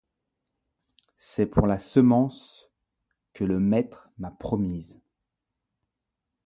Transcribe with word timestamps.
C’est 1.19 1.45
pour 1.45 1.67
la 1.67 1.77
semence 1.77 2.71
que 3.33 3.43
le 3.43 3.59
maître 3.59 4.09
m’a 4.17 4.31
promise. 4.31 4.99